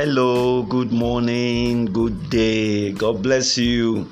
[0.00, 2.92] Hello, good morning, good day.
[2.92, 4.08] God bless you.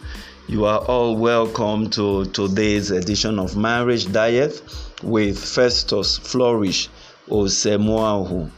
[0.49, 4.61] You are all welcome to today's edition of Marriage Diet
[5.05, 6.89] with Festus Flourish
[7.29, 8.51] Osemuahu.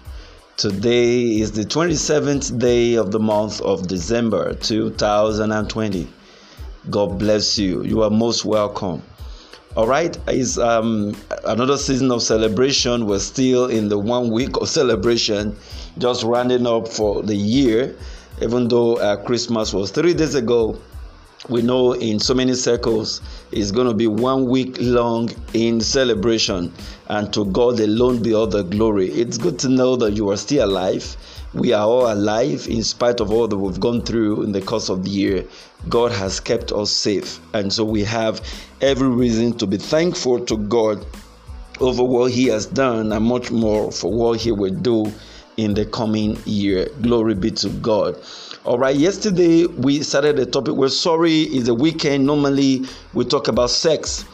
[0.57, 6.09] Today is the 27th day of the month of December 2020.
[6.89, 7.85] God bless you.
[7.85, 9.03] You are most welcome.
[9.77, 11.14] All right, it's um,
[11.45, 13.06] another season of celebration.
[13.06, 15.56] We're still in the one week of celebration,
[15.98, 17.95] just rounding up for the year.
[18.41, 20.80] Even though uh, Christmas was three days ago,
[21.51, 23.20] we know in so many circles
[23.52, 26.73] it's going to be one week long in celebration,
[27.09, 29.10] and to God alone be all the glory.
[29.10, 31.15] It's good to know that you are still alive
[31.55, 34.91] we are all alive in spite of all that we've gone through in the course
[34.91, 35.45] of the year.
[35.88, 37.41] God has kept us safe.
[37.55, 38.43] And so we have
[38.80, 41.07] every reason to be thankful to God
[41.80, 45.10] over what He has done and much more for what He will do
[45.57, 46.88] in the coming year.
[47.01, 48.16] Glory be to God.
[48.65, 52.26] All right, yesterday we started a topic We're sorry it's a weekend.
[52.26, 54.24] Normally we talk about sex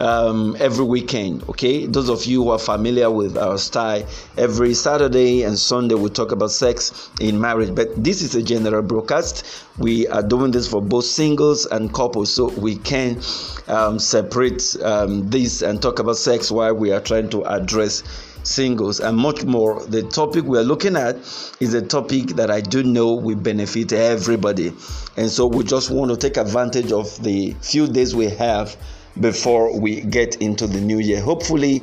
[0.00, 1.42] um, every weekend.
[1.48, 6.10] Okay, those of you who are familiar with our style, every Saturday and Sunday we
[6.10, 7.74] talk about sex in marriage.
[7.74, 9.44] But this is a general broadcast.
[9.78, 13.20] We are doing this for both singles and couples, so we can
[13.68, 18.02] um, separate um, this and talk about sex while we are trying to address
[18.42, 19.82] singles and much more.
[19.86, 21.16] The topic we are looking at
[21.60, 24.72] is a topic that I do know will benefit everybody,
[25.16, 28.76] and so we just want to take advantage of the few days we have
[29.20, 31.20] before we get into the new year.
[31.20, 31.82] Hopefully,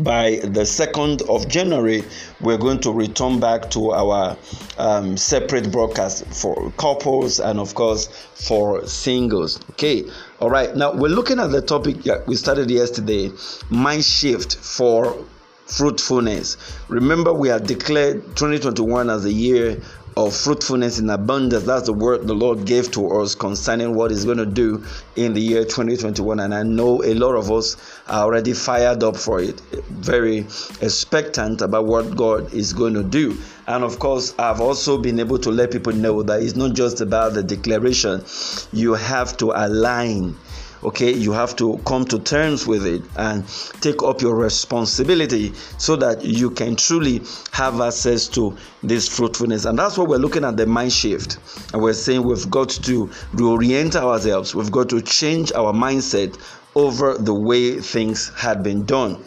[0.00, 2.04] by the 2nd of January,
[2.40, 4.36] we're going to return back to our
[4.76, 9.58] um, separate broadcast for couples and, of course, for singles.
[9.70, 10.04] Okay,
[10.40, 10.76] all right.
[10.76, 13.30] Now, we're looking at the topic we started yesterday
[13.70, 15.24] mind shift for
[15.68, 16.56] fruitfulness.
[16.88, 19.80] Remember, we have declared 2021 as a year
[20.18, 21.64] of fruitfulness in abundance.
[21.64, 24.84] That's the word the Lord gave to us concerning what He's going to do
[25.14, 26.40] in the year 2021.
[26.40, 27.76] And I know a lot of us
[28.08, 30.38] are already fired up for it, very
[30.80, 33.38] expectant about what God is going to do.
[33.68, 37.00] And of course, I've also been able to let people know that it's not just
[37.00, 38.24] about the declaration,
[38.72, 40.34] you have to align
[40.82, 43.46] okay you have to come to terms with it and
[43.80, 47.22] take up your responsibility so that you can truly
[47.52, 49.64] have access to this fruitfulness.
[49.64, 51.38] And that's what we're looking at the mind shift.
[51.72, 54.54] And we're saying we've got to reorient ourselves.
[54.54, 56.38] We've got to change our mindset
[56.74, 59.22] over the way things had been done.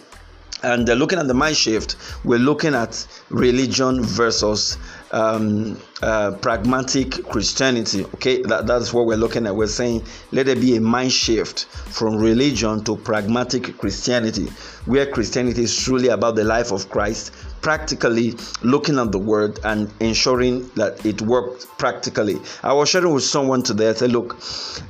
[0.64, 4.78] And uh, looking at the mind shift, we're looking at religion versus
[5.12, 8.06] um, uh, pragmatic Christianity.
[8.16, 9.56] Okay, that, that's what we're looking at.
[9.56, 14.48] We're saying let there be a mind shift from religion to pragmatic Christianity,
[14.86, 19.92] where Christianity is truly about the life of Christ, practically looking at the word and
[20.00, 22.40] ensuring that it works practically.
[22.64, 23.90] I was sharing with someone today.
[23.90, 24.40] I said, look,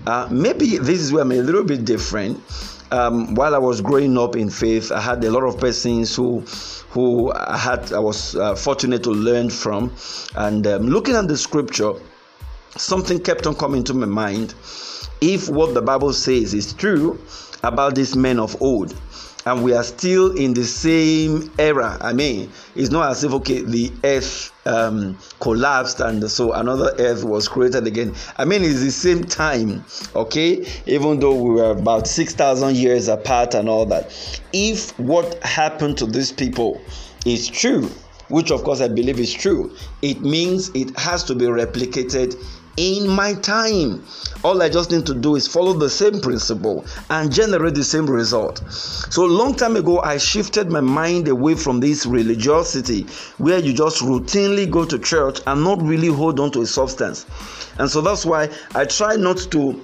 [0.06, 2.42] uh, maybe this is where I'm a little bit different
[2.91, 6.41] um, while I was growing up in faith, I had a lot of persons who
[6.90, 9.94] who I had I was uh, fortunate to learn from,
[10.35, 11.94] and um, looking at the scripture,
[12.78, 14.53] something kept on coming to my mind.
[15.22, 17.19] If what the Bible says is true
[17.63, 18.94] about these men of old,
[19.46, 21.97] and we are still in the same era.
[22.02, 27.24] I mean, it's not as if okay, the earth um, collapsed and so another earth
[27.24, 28.13] was created again.
[28.38, 29.84] I mean, it's the same time,
[30.16, 34.12] okay, even though we were about 6,000 years apart and all that.
[34.53, 36.81] If what happened to these people
[37.25, 37.90] is true,
[38.29, 42.35] which of course I believe is true, it means it has to be replicated
[42.78, 44.04] in my time.
[44.44, 48.09] All I just need to do is follow the same principle and generate the same
[48.09, 48.62] result.
[48.70, 53.06] So, long time ago, I shifted my mind away from this religiosity
[53.38, 57.26] where you just routinely go to church and not really hold on to a substance.
[57.78, 59.82] And so that's why I try not to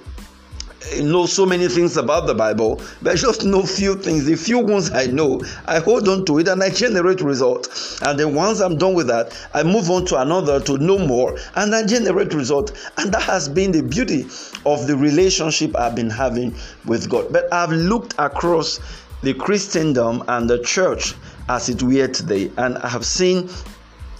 [0.80, 4.24] Uh, know so many things about the Bible, but I just know few things.
[4.26, 8.00] The few ones I know, I hold on to it and I generate results.
[8.02, 11.36] And then once I'm done with that, I move on to another to know more
[11.56, 12.72] and I generate results.
[12.96, 14.26] And that has been the beauty
[14.64, 16.54] of the relationship I've been having
[16.86, 17.32] with God.
[17.32, 18.78] But I've looked across
[19.22, 21.14] the Christendom and the church
[21.48, 23.48] as it were today, and I have seen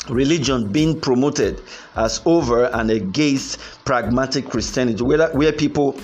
[0.08, 1.60] religion being promoted
[1.94, 5.98] as over and against pragmatic Christianity, where, where people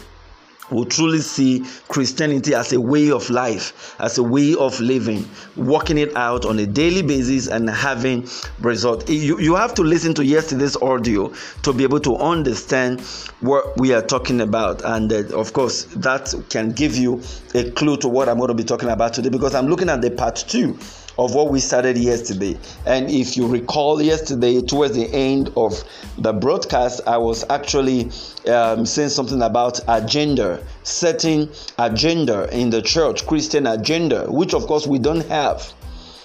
[0.70, 5.98] will truly see Christianity as a way of life, as a way of living, working
[5.98, 8.28] it out on a daily basis and having
[8.60, 9.08] result.
[9.08, 11.32] You, you have to listen to yesterday's audio
[11.62, 13.00] to be able to understand
[13.40, 14.82] what we are talking about.
[14.84, 17.20] And uh, of course, that can give you
[17.54, 20.02] a clue to what I'm going to be talking about today because I'm looking at
[20.02, 20.78] the part two
[21.18, 22.58] of what we started yesterday.
[22.86, 25.82] And if you recall, yesterday, towards the end of
[26.18, 28.10] the broadcast, I was actually
[28.48, 34.86] um, saying something about agenda, setting agenda in the church, Christian agenda, which of course
[34.86, 35.72] we don't have.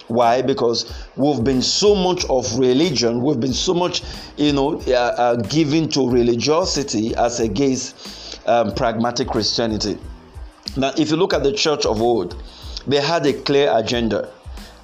[0.08, 0.42] Why?
[0.42, 4.02] Because we've been so much of religion, we've been so much,
[4.36, 9.98] you know, uh, uh, given to religiosity as against um, pragmatic Christianity.
[10.76, 12.42] Now, if you look at the church of old,
[12.88, 14.32] they had a clear agenda.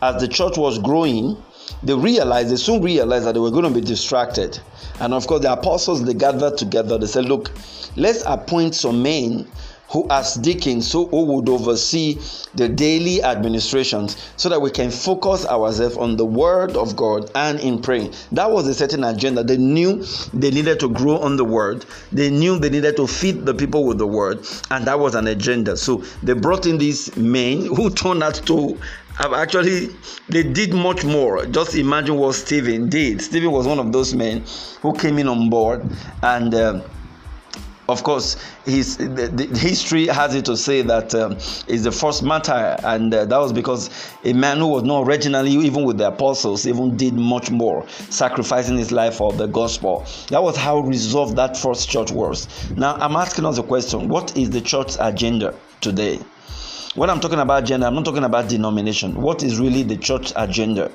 [0.06, 1.36] As the church was growing,
[1.82, 4.56] they realized, they soon realized that they were going to be distracted.
[5.00, 6.96] And of course, the apostles, they gathered together.
[6.96, 7.50] They said, Look,
[7.96, 9.48] let's appoint some men
[9.88, 12.20] who as deacons so who would oversee
[12.54, 17.58] the daily administrations so that we can focus ourselves on the word of god and
[17.60, 18.12] in praying.
[18.32, 19.42] That was a certain agenda.
[19.44, 21.84] They knew they needed to grow on the word.
[22.12, 24.46] They knew they needed to feed the people with the word.
[24.70, 25.76] And that was an agenda.
[25.76, 28.78] So they brought in these men who turned out to
[29.18, 29.88] actually
[30.28, 34.44] they did much more just imagine what stephen did stephen was one of those men
[34.82, 35.82] who came in on board
[36.22, 36.80] and uh,
[37.88, 41.36] of course, his the, the history has it to say that um,
[41.68, 43.90] the first martyr, and uh, that was because
[44.24, 48.76] a man who was not originally even with the apostles even did much more, sacrificing
[48.76, 50.04] his life for the gospel.
[50.30, 52.48] That was how resolved that first church was.
[52.72, 56.18] Now, I'm asking us a question: What is the church's agenda today?
[56.96, 59.20] When I'm talking about gender, I'm not talking about denomination.
[59.20, 60.90] What is really the church agenda?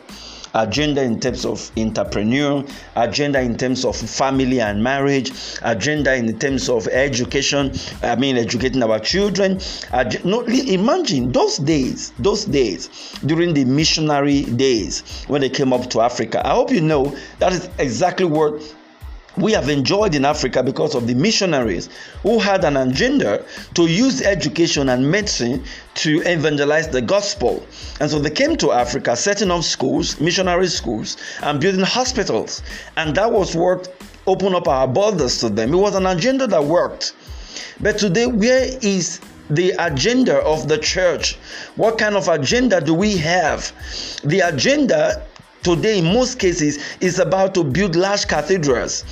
[0.54, 2.66] agenda in terms of entrepreneur,
[2.96, 5.32] agenda in terms of family and marriage,
[5.62, 7.72] agenda in terms of education.
[8.04, 9.60] I mean, educating our children.
[10.26, 12.90] No, imagine those days, those days
[13.26, 16.46] during the missionary days when they came up to Africa.
[16.46, 18.62] I hope you know that is exactly what
[19.38, 21.90] we have enjoyed in Africa because of the missionaries
[22.22, 23.46] who had an agenda
[23.76, 25.64] to use education and medicine
[25.96, 27.66] to evangelize the gospel.
[28.00, 32.62] And so they came to Africa, setting up schools, missionary schools, and building hospitals.
[32.98, 33.94] And that was what
[34.28, 35.74] opened up our borders to them.
[35.74, 37.14] It was an agenda that worked.
[37.80, 41.36] But today, where is the agenda of the church?
[41.76, 43.72] What kind of agenda do we have?
[44.24, 45.26] The agenda
[45.64, 49.04] today in most cases is about to build large cathedrals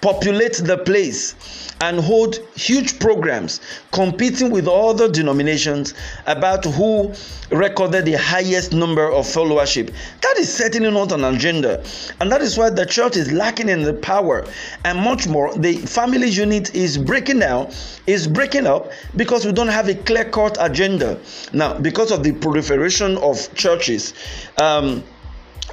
[0.00, 1.34] populate the place
[1.80, 3.60] and hold huge programs
[3.92, 5.94] competing with other denominations
[6.26, 7.12] about who
[7.50, 9.92] recorded the highest number of followership.
[10.22, 11.84] That is certainly not an agenda
[12.20, 14.46] and that is why the church is lacking in the power.
[14.84, 17.72] And much more the family unit is breaking down
[18.06, 21.18] is breaking up because we don't have a clear cut agenda.
[21.52, 24.14] Now because of the proliferation of churches
[24.60, 25.04] um,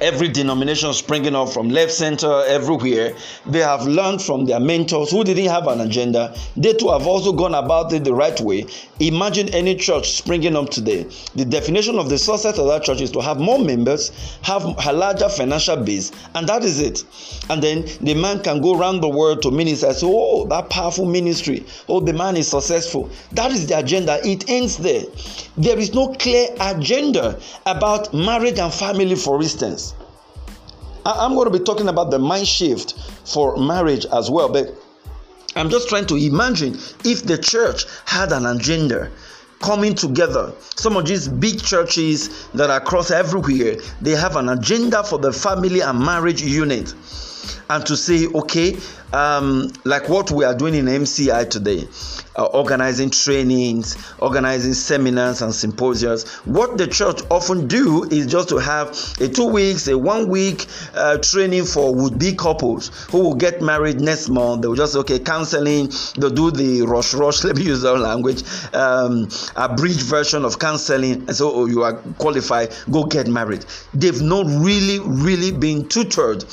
[0.00, 3.14] every denomination springing up from left center everywhere
[3.46, 6.34] they have learned from their mentors who didn't have an agenda.
[6.56, 8.66] They too have also gone about it the right way.
[8.98, 11.06] Imagine any church springing up today.
[11.34, 14.10] The definition of the success of that church is to have more members
[14.42, 17.04] have a larger financial base and that is it.
[17.48, 21.06] And then the man can go around the world to minister say oh that powerful
[21.06, 21.64] ministry.
[21.88, 23.10] Oh the man is successful.
[23.32, 24.18] That is the agenda.
[24.26, 25.04] It ends there.
[25.56, 29.93] There is no clear agenda about marriage and family for instance
[31.06, 34.74] I'm going to be talking about the mind shift for marriage as well, but
[35.56, 36.74] I'm just trying to imagine
[37.04, 39.10] if the church had an agenda
[39.60, 40.52] coming together.
[40.76, 45.32] Some of these big churches that are across everywhere, they have an agenda for the
[45.32, 46.94] family and marriage unit.
[47.70, 48.76] And to say, okay,
[49.14, 51.86] um, like what we are doing in MCI today,
[52.36, 56.28] uh, organizing trainings, organizing seminars and symposiums.
[56.44, 58.88] What the church often do is just to have
[59.20, 64.00] a two weeks, a one week uh, training for would-be couples who will get married
[64.00, 64.62] next month.
[64.62, 65.92] They will just okay counseling.
[66.18, 67.44] They'll do the rush rush.
[67.44, 68.42] Let me use our language.
[68.74, 72.74] Um, a bridge version of counseling, and so oh, you are qualified.
[72.90, 73.64] Go get married.
[73.92, 76.44] They've not really, really been tutored,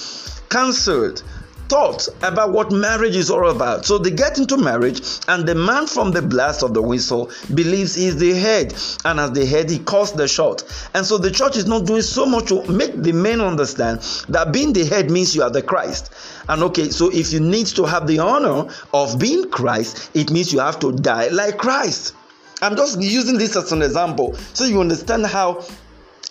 [0.51, 1.23] counseled
[1.71, 3.85] thought about what marriage is all about.
[3.85, 7.95] So they get into marriage, and the man from the blast of the whistle believes
[7.95, 8.73] he's the head,
[9.05, 10.63] and as the head, he calls the shot.
[10.93, 14.51] And so the church is not doing so much to make the men understand that
[14.51, 16.13] being the head means you are the Christ.
[16.49, 20.51] And okay, so if you need to have the honor of being Christ, it means
[20.51, 22.15] you have to die like Christ.
[22.61, 25.63] I'm just using this as an example so you understand how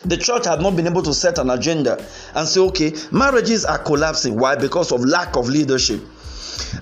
[0.05, 2.03] the church had not been able to set an agenda
[2.35, 4.39] and say, okay, marriages are collapsing.
[4.39, 4.57] Why?
[4.57, 6.01] Because of lack of leadership.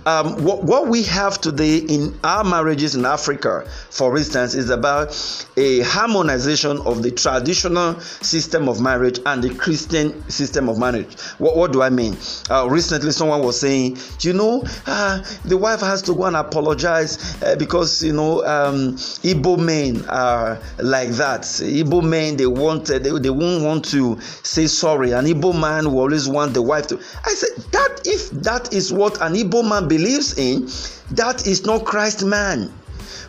[0.07, 5.09] Um, what, what we have today in our marriages in Africa, for instance, is about
[5.57, 11.19] a harmonization of the traditional system of marriage and the Christian system of marriage.
[11.39, 12.17] What, what do I mean?
[12.51, 17.43] Uh, recently, someone was saying, you know, uh, the wife has to go and apologize
[17.43, 21.43] uh, because, you know, um, Igbo men are like that.
[21.43, 25.13] Igbo men, they want, they, they won't want to say sorry.
[25.13, 26.97] An Igbo man will always want the wife to.
[27.25, 30.67] I said, that if that is what an Igbo man believes in,
[31.15, 32.73] that is not Christ man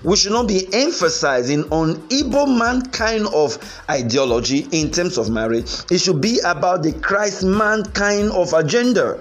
[0.04, 3.58] we should not be emphasizing on Igbo man kind of
[3.90, 5.70] ideology in terms of marriage.
[5.92, 9.20] It should be about the Christ man kind of agenda.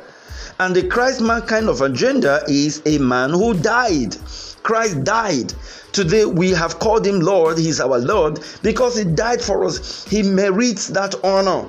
[0.60, 4.16] And the Christ man kind of agenda is a man who died.
[4.62, 5.52] Christ died.
[5.92, 10.04] Today we have called him Lord, he's our Lord, because he died for us.
[10.04, 11.66] He merits that honor.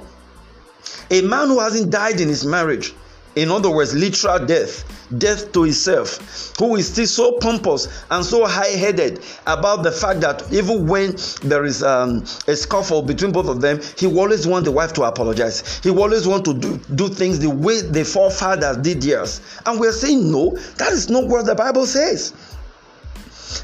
[1.10, 2.94] A man who hasn't died in his marriage,
[3.36, 4.84] in other words, literal death,
[5.18, 10.22] death to himself, who is still so pompous and so high headed about the fact
[10.22, 14.66] that even when there is um, a scuffle between both of them, he always want
[14.66, 15.80] the wife to apologize.
[15.84, 19.42] He always want to do, do things the way the forefathers did theirs.
[19.66, 22.34] And we're saying, no, that is not what the Bible says.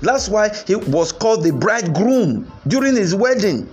[0.02, 3.70] That's why he was called the bridegroom during his wedding.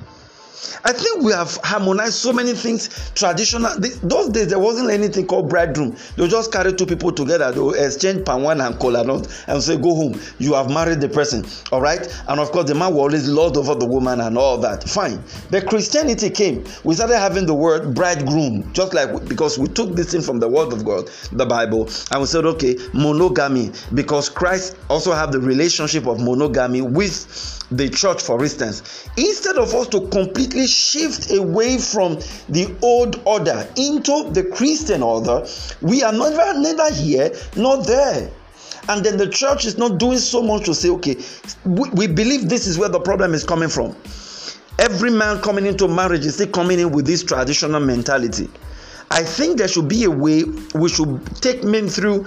[0.84, 3.72] I think we have harmonized so many things traditional.
[4.02, 5.96] Those days there wasn't anything called bridegroom.
[6.16, 7.52] They just carry two people together.
[7.52, 9.02] They exchange palm wine and cola
[9.46, 10.20] and say, "Go home.
[10.38, 12.06] You have married the person." All right.
[12.28, 14.84] And of course, the man will always lord over the woman and all that.
[14.88, 15.22] Fine.
[15.50, 16.64] But Christianity came.
[16.84, 20.48] We started having the word bridegroom, just like because we took this thing from the
[20.48, 25.40] Word of God, the Bible, and we said, okay, monogamy, because Christ also have the
[25.40, 27.26] relationship of monogamy with
[27.76, 29.08] the church, for instance.
[29.16, 35.46] Instead of us to completely shift away from the old order into the Christian order,
[35.80, 38.30] we are neither, neither here nor there.
[38.88, 41.16] And then the church is not doing so much to say, okay,
[41.64, 43.96] we, we believe this is where the problem is coming from.
[44.78, 48.50] Every man coming into marriage is still coming in with this traditional mentality.
[49.10, 52.26] I think there should be a way we should take men through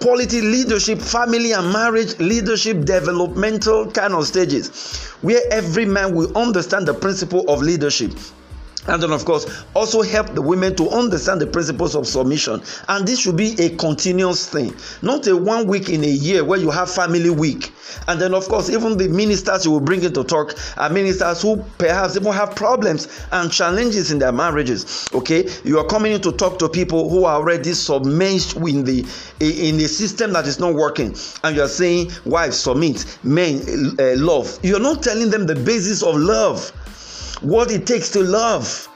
[0.00, 6.86] quality leadership, family and marriage leadership, developmental kind of stages where every man will understand
[6.86, 8.12] the principle of leadership
[8.88, 12.62] and then of course also help the women to understand the principles of submission.
[12.88, 14.74] And this should be a continuous thing.
[15.02, 17.72] Not a one week in a year where you have family week.
[18.06, 21.62] And then of course even the ministers you will bring into talk are ministers who
[21.78, 25.08] perhaps even have problems and challenges in their marriages.
[25.14, 25.48] Okay?
[25.64, 29.06] You are coming in to talk to people who are already submerged in the
[29.40, 31.14] in the system that is not working.
[31.44, 33.18] And you are saying wives submit.
[33.22, 33.60] Men
[33.98, 34.58] uh, love.
[34.62, 36.72] You're not telling them the basis of love
[37.40, 38.88] what it takes to love.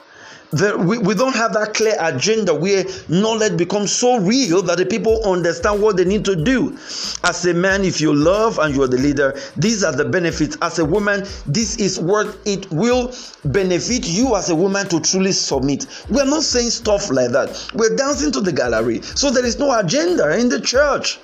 [0.53, 4.85] The, we, we don't have that clear agenda where knowledge becomes so real that the
[4.85, 6.77] people understand what they need to do.
[7.25, 10.59] As a man, if you love and you're the leader, these are the benefits.
[10.61, 13.15] As a woman, this is what it will
[13.47, 15.87] benefit you as a woman to truly submit.
[16.11, 17.71] We're not saying stuff like that.
[17.73, 19.01] We're dancing to the gallery.
[19.01, 21.19] So there is no agenda in the church.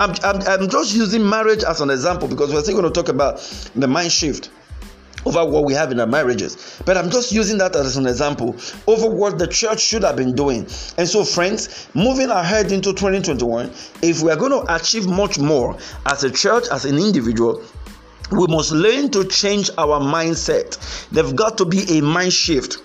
[0.00, 3.08] I'm, I'm, I'm just using marriage as an example because we're still going to talk
[3.08, 3.38] about
[3.76, 4.50] the mind shift
[5.26, 6.80] over what we have in our marriages.
[6.84, 10.34] But I'm just using that as an example over what the church should have been
[10.34, 10.66] doing.
[10.98, 13.70] And so, friends, moving ahead into 2021,
[14.02, 15.76] if we are going to achieve much more
[16.06, 17.62] as a church, as an individual,
[18.30, 21.08] we must learn to change our mindset.
[21.10, 22.78] There've got to be a mind shift,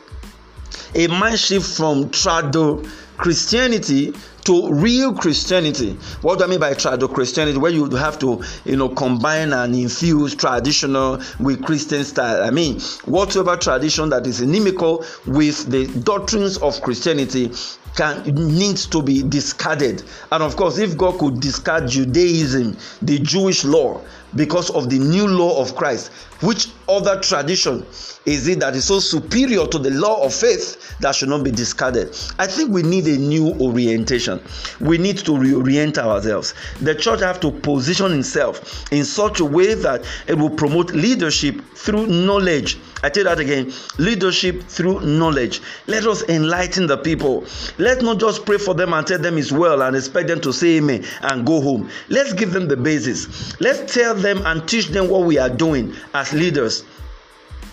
[0.95, 4.13] a mind shift from trado Christianity
[4.45, 5.93] to real Christianity.
[6.21, 7.57] What do I mean by trado Christianity?
[7.57, 12.43] Where you have to, you know, combine and infuse traditional with Christian style.
[12.43, 17.51] I mean, whatever tradition that is inimical with the doctrines of Christianity
[17.95, 20.03] can needs to be discarded.
[20.31, 24.01] And of course, if God could discard Judaism, the Jewish law,
[24.35, 26.11] because of the new law of Christ.
[26.41, 27.85] Which other tradition
[28.25, 31.51] is it that is so superior to the law of faith that should not be
[31.51, 32.15] discarded?
[32.37, 34.41] I think we need a new orientation.
[34.79, 36.53] We need to reorient ourselves.
[36.79, 41.61] The church have to position itself in such a way that it will promote leadership
[41.75, 42.77] through knowledge.
[43.03, 45.61] I tell that again leadership through knowledge.
[45.87, 47.45] Let us enlighten the people.
[47.77, 50.53] Let's not just pray for them and tell them it's well and expect them to
[50.53, 51.89] say amen and go home.
[52.09, 53.59] Let's give them the basis.
[53.59, 56.83] Let's tell them and teach them what we are doing as leaders.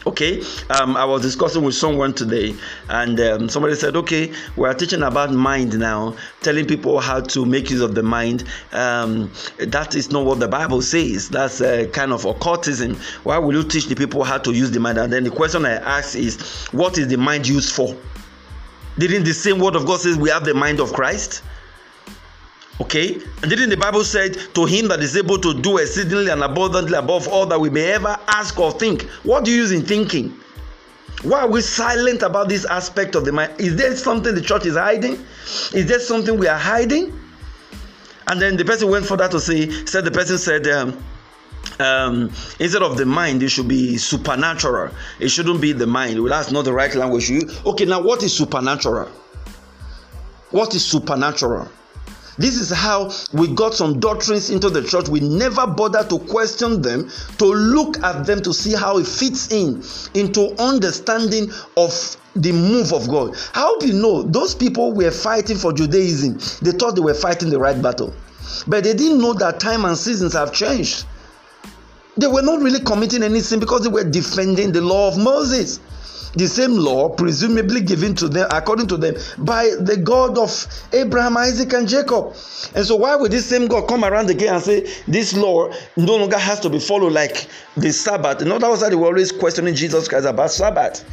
[0.06, 2.54] Okay um, i was discussing with someone today
[2.88, 7.44] and um, somebody said okay we are teaching about mind now telling people how to
[7.44, 8.44] make use of the mind.
[8.70, 11.28] Um, that is not what the bible says.
[11.28, 12.94] That's a kind of occultism.
[13.24, 14.98] Why will you teach the people how to use the mind?
[14.98, 17.96] And then the question i ask is what is the mind used for?
[18.98, 21.42] Didn't the same word of god says we have the mind of christ
[22.78, 26.42] Okay, and didn't the Bible said to him that is able to do exceedingly and
[26.42, 29.02] abundantly above all that we may ever ask or think?
[29.22, 30.38] What do you use in thinking?
[31.22, 33.54] Why are we silent about this aspect of the mind?
[33.58, 35.14] Is there something the church is hiding?
[35.72, 37.18] Is there something we are hiding?
[38.28, 41.02] And then the person went further to say, said the person said, um,
[41.78, 44.92] um, instead of the mind, it should be supernatural.
[45.18, 46.20] It shouldn't be the mind.
[46.20, 47.30] Well, that's not the right language.
[47.64, 49.08] Okay, now what is supernatural?
[50.50, 51.70] What is supernatural?
[52.38, 55.08] This is how we got some doctrines into the church.
[55.08, 59.52] We never bother to question them, to look at them to see how it fits
[59.52, 59.82] in
[60.14, 63.36] into understanding of the move of God.
[63.52, 66.38] How do you know those people were fighting for Judaism?
[66.60, 68.12] They thought they were fighting the right battle,
[68.66, 71.06] but they didn't know that time and seasons have changed.
[72.18, 75.80] They were not really committing any sin because they were defending the law of Moses
[76.34, 81.36] the same law presumably given to them according to them by the God of Abraham,
[81.36, 82.34] Isaac, and Jacob.
[82.74, 86.16] And so why would this same God come around again and say this law no
[86.16, 88.42] longer has to be followed like the Sabbath?
[88.42, 91.04] In other words, they were always questioning Jesus Christ about Sabbath.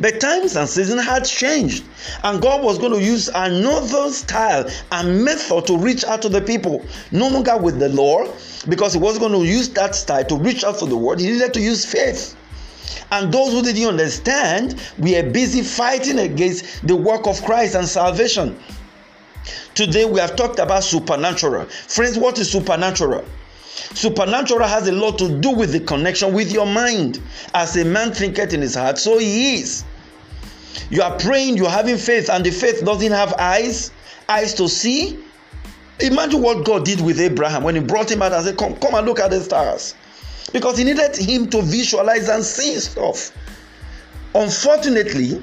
[0.00, 1.84] But times and seasons had changed,
[2.22, 6.40] and God was going to use another style and method to reach out to the
[6.40, 6.84] people.
[7.12, 8.26] No longer with the law,
[8.68, 11.20] because He was going to use that style to reach out to the world.
[11.20, 12.36] He needed to use faith.
[13.10, 17.86] And those who didn't understand, we are busy fighting against the work of Christ and
[17.86, 18.58] salvation.
[19.74, 21.66] Today we have talked about supernatural.
[21.66, 23.24] Friends, what is supernatural?
[23.94, 27.20] Supernatural has a lot to do with the connection with your mind.
[27.54, 29.84] As a man thinketh in his heart, so he is.
[30.90, 33.90] You are praying, you're having faith, and the faith doesn't have eyes,
[34.28, 35.18] eyes to see.
[36.00, 38.94] Imagine what God did with Abraham when he brought him out and said, Come, come
[38.94, 39.94] and look at the stars
[40.52, 43.32] because he needed him to visualize and see stuff.
[44.34, 45.42] Unfortunately,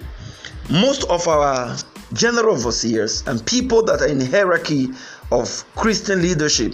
[0.70, 1.76] most of our
[2.14, 4.90] general overseers and people that are in hierarchy
[5.32, 6.74] of Christian leadership,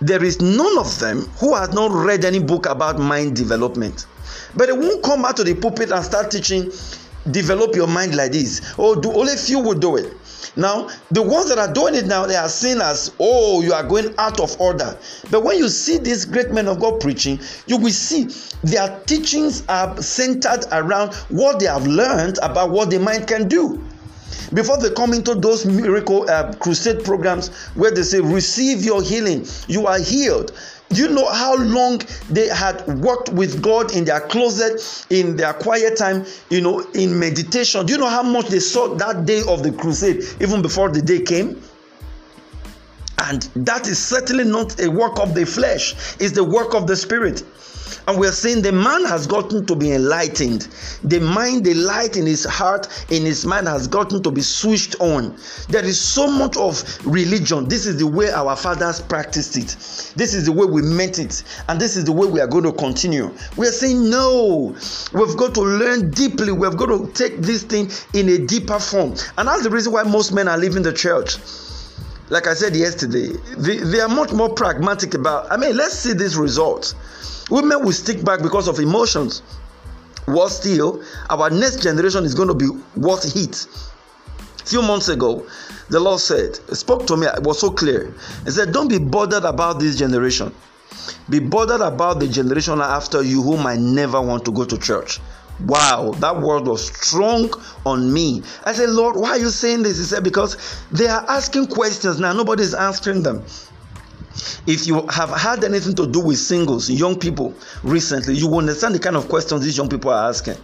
[0.00, 4.06] there is none of them who has not read any book about mind development.
[4.56, 6.70] But they won't come out to the pulpit and start teaching,
[7.30, 8.74] develop your mind like this.
[8.78, 10.12] Oh, do only few will do it.
[10.56, 13.82] Now, the ones that are doing it now, they are seen as, oh, you are
[13.82, 14.96] going out of order.
[15.30, 18.28] But when you see these great men of God preaching, you will see
[18.62, 23.82] their teachings are centered around what they have learned about what the mind can do.
[24.54, 29.46] Before they come into those miracle uh, crusade programs where they say, receive your healing,
[29.66, 30.52] you are healed
[30.90, 35.96] you know how long they had worked with God in their closet, in their quiet
[35.96, 37.84] time, you know, in meditation?
[37.84, 41.02] Do you know how much they saw that day of the crusade, even before the
[41.02, 41.60] day came?
[43.18, 46.96] And that is certainly not a work of the flesh, it's the work of the
[46.96, 47.42] spirit.
[48.08, 50.62] And we're saying the man has gotten to be enlightened.
[51.04, 54.98] The mind, the light in his heart, in his mind has gotten to be switched
[54.98, 55.36] on.
[55.68, 57.68] There is so much of religion.
[57.68, 59.76] This is the way our fathers practiced it.
[60.16, 61.44] This is the way we meant it.
[61.68, 63.30] And this is the way we are going to continue.
[63.58, 64.74] We are saying, no,
[65.12, 66.50] we've got to learn deeply.
[66.50, 69.16] We've got to take this thing in a deeper form.
[69.36, 71.36] And that's the reason why most men are leaving the church
[72.30, 75.50] like I said yesterday, they, they are much more pragmatic about.
[75.50, 76.94] I mean, let's see this result.
[77.50, 79.42] Women will stick back because of emotions.
[80.26, 83.66] Worse still, our next generation is going to be worth hit.
[84.66, 85.46] Few months ago,
[85.88, 88.14] the Lord said, spoke to me, it was so clear.
[88.44, 90.54] He said, Don't be bothered about this generation.
[91.30, 95.20] Be bothered about the generation after you who might never want to go to church.
[95.66, 97.50] Wow, that word was strong
[97.84, 98.42] on me.
[98.64, 99.98] I said, Lord, why are you saying this?
[99.98, 100.56] He said, Because
[100.92, 103.42] they are asking questions now, nobody's answering them.
[104.66, 108.94] If you have had anything to do with singles, young people recently, you will understand
[108.94, 110.56] the kind of questions these young people are asking.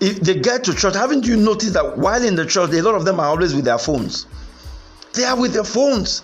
[0.00, 2.94] If they get to church, haven't you noticed that while in the church, a lot
[2.94, 4.26] of them are always with their phones?
[5.14, 6.22] They are with their phones.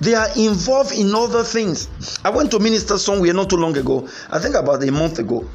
[0.00, 1.88] They are involved in other things.
[2.24, 5.48] I went to minister somewhere not too long ago, I think about a month ago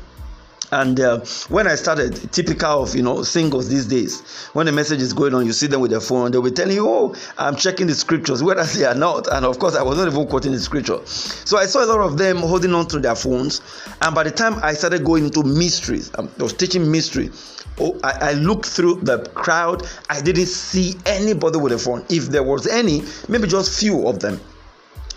[0.72, 4.22] and uh, when I started, typical of you know singles these days,
[4.54, 6.76] when the message is going on, you see them with their phone, they'll be telling
[6.76, 9.28] you, "Oh, I'm checking the scriptures," whereas they are not.
[9.32, 11.00] And of course, I was not even quoting the scripture.
[11.06, 13.62] So I saw a lot of them holding on to their phones.
[14.02, 17.32] And by the time I started going into mysteries, um, I was teaching mystery.
[17.80, 19.88] Oh, I, I looked through the crowd.
[20.10, 22.04] I didn't see anybody with a phone.
[22.10, 24.40] If there was any, maybe just few of them.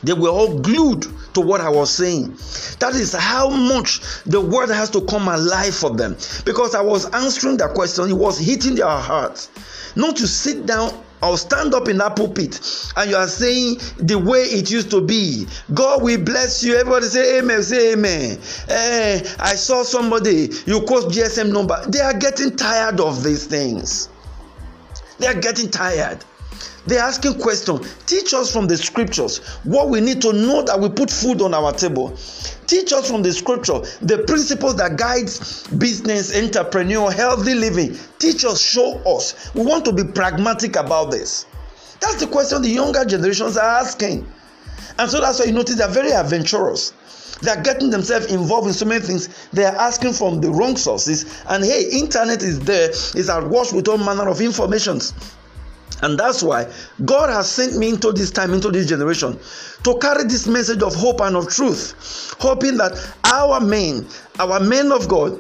[0.03, 2.29] They were all glued to what I was saying.
[2.79, 6.17] That is how much the word has to come alive for them.
[6.45, 9.51] Because I was answering that question, it was hitting their hearts.
[9.97, 12.61] Not to sit down or stand up in that pulpit
[12.97, 15.47] and you are saying the way it used to be.
[15.75, 16.77] God will bless you.
[16.77, 17.63] Everybody say amen.
[17.63, 18.39] Say amen.
[18.69, 21.83] Eh, I saw somebody, you quote GSM number.
[21.89, 24.09] They are getting tired of these things.
[25.19, 26.25] They are getting tired.
[26.87, 27.95] They're asking questions.
[28.07, 31.55] Teach us from the scriptures what we need to know that we put food on
[31.55, 32.17] our table.
[32.67, 37.97] Teach us from the scripture the principles that guides business, entrepreneur, healthy living.
[38.19, 39.55] Teach us, show us.
[39.55, 41.47] We want to be pragmatic about this.
[42.01, 44.27] That's the question the younger generations are asking.
[44.99, 46.93] And so that's why you notice they're very adventurous.
[47.43, 49.29] They're getting themselves involved in so many things.
[49.53, 51.43] They are asking from the wrong sources.
[51.49, 55.15] And hey, internet is there, is awash with all manner of informations.
[56.03, 56.71] And that's why
[57.05, 59.39] God has sent me into this time, into this generation,
[59.85, 62.93] to carry this message of hope and of truth, hoping that
[63.25, 64.07] our men,
[64.39, 65.39] our men of God,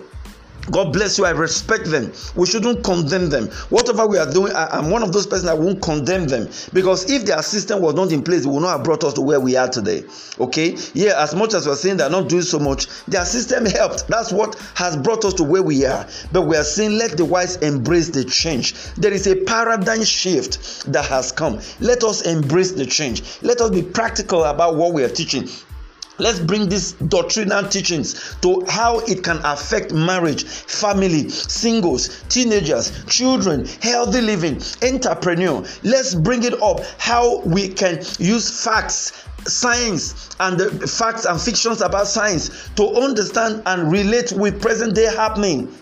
[0.70, 1.24] God bless you.
[1.24, 2.12] I respect them.
[2.36, 3.48] We shouldn't condemn them.
[3.70, 7.10] Whatever we are doing, I, am one of those persons that won't condemn them because
[7.10, 9.40] if their system was not in place, it would not have brought us to where
[9.40, 10.04] we are today.
[10.38, 10.76] Okay?
[10.94, 14.06] Yeah, as much as we're saying they're not doing so much, their system helped.
[14.08, 16.06] That's what has brought us to where we are.
[16.32, 18.74] But we are saying let the wise embrace the change.
[18.94, 21.60] There is a paradigm shift that has come.
[21.80, 23.22] Let us embrace the change.
[23.42, 25.48] Let us be practical about what we are teaching.
[26.20, 33.66] Let's bring these doctrinal teachings to how it can affect marriage, family, singles, teenagers, children,
[33.83, 35.64] healthy living, entrepreneur.
[35.83, 41.80] Let's bring it up how we can use facts science and the facts and fictions
[41.80, 45.74] about science to understand and relate with present day happening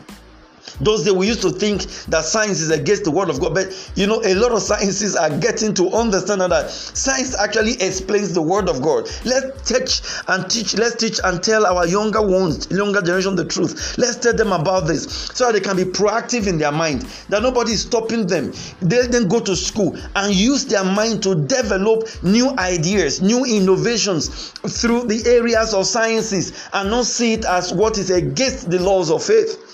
[0.81, 3.93] those days we used to think that science is against the word of God, but
[3.95, 8.43] you know, a lot of sciences are getting to understand that science actually explains the
[8.43, 9.09] word of God.
[9.25, 13.97] Let's teach and teach, let's teach and tell our younger ones, younger generation the truth.
[13.99, 17.43] Let's tell them about this so that they can be proactive in their mind, that
[17.43, 18.53] nobody is stopping them.
[18.81, 24.51] They then go to school and use their mind to develop new ideas, new innovations
[24.51, 29.11] through the areas of sciences and not see it as what is against the laws
[29.11, 29.68] of faith.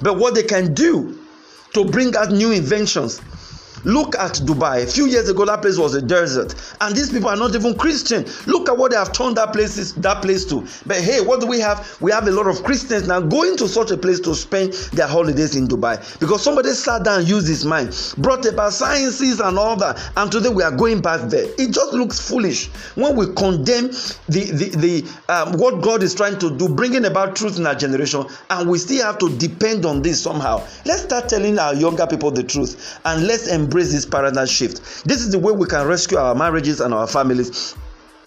[0.00, 1.18] But what they can do
[1.74, 3.20] to bring out new inventions
[3.86, 4.82] Look at Dubai.
[4.82, 7.78] A few years ago, that place was a desert, and these people are not even
[7.78, 8.26] Christian.
[8.46, 10.66] Look at what they have turned that place that place to.
[10.86, 11.96] But hey, what do we have?
[12.00, 15.06] We have a lot of Christians now going to such a place to spend their
[15.06, 19.76] holidays in Dubai because somebody sat down, used his mind, brought about sciences and all
[19.76, 21.46] that, and today we are going back there.
[21.56, 23.86] It just looks foolish when we condemn
[24.28, 27.76] the the, the um, what God is trying to do, bringing about truth in our
[27.76, 30.66] generation, and we still have to depend on this somehow.
[30.84, 35.04] Let's start telling our younger people the truth and let's embrace embrace this paradigm shift.
[35.04, 37.76] This is the way we can rescue our marriages and our families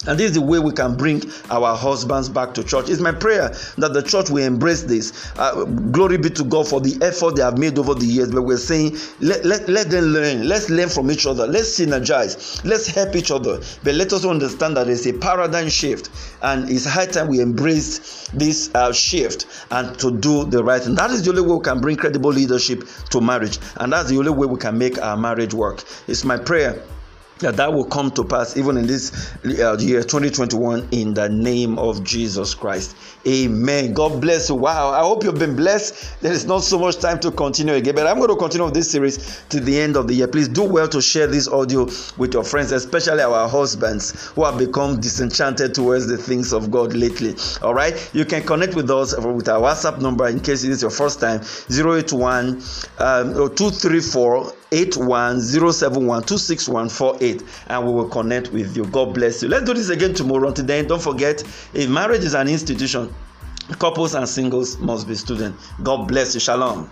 [0.06, 2.88] and this is the way we can bring our husbands back to church.
[2.88, 5.30] It's my prayer that the church will embrace this.
[5.36, 8.30] Uh, glory be to God for the effort they have made over the years.
[8.30, 10.48] But we're saying, let, let, let them learn.
[10.48, 11.46] Let's learn from each other.
[11.46, 12.64] Let's synergize.
[12.64, 13.60] Let's help each other.
[13.84, 16.08] But let us understand that there's a paradigm shift.
[16.40, 20.94] And it's high time we embrace this uh, shift and to do the right thing.
[20.94, 23.58] That is the only way we can bring credible leadership to marriage.
[23.76, 25.84] And that's the only way we can make our marriage work.
[26.08, 26.82] It's my prayer
[27.40, 31.78] that that will come to pass even in this uh, year 2021 in the name
[31.78, 32.96] of Jesus Christ.
[33.26, 33.92] Amen.
[33.92, 34.54] God bless you.
[34.54, 34.90] Wow.
[34.90, 36.20] I hope you've been blessed.
[36.20, 38.90] There is not so much time to continue again, but I'm going to continue this
[38.90, 40.28] series to the end of the year.
[40.28, 41.84] Please do well to share this audio
[42.16, 46.94] with your friends, especially our husbands who have become disenchanted towards the things of God
[46.94, 47.34] lately.
[47.62, 48.10] All right.
[48.14, 51.20] You can connect with us with our WhatsApp number in case it is your first
[51.20, 52.62] time 081
[52.98, 56.22] um, 234 81071
[57.68, 58.84] and we will connect with you.
[58.86, 59.48] God bless you.
[59.48, 60.48] Let's do this again tomorrow.
[60.48, 61.42] Until then, don't forget
[61.74, 63.12] if marriage is an institution,
[63.78, 65.68] couples and singles must be students.
[65.82, 66.40] God bless you.
[66.40, 66.90] Shalom.